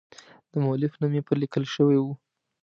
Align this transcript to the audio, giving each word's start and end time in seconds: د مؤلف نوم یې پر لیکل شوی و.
د 0.51 0.53
مؤلف 0.65 0.91
نوم 1.01 1.13
یې 1.17 1.21
پر 1.27 1.35
لیکل 1.41 1.63
شوی 1.73 1.97
و. 1.99 2.05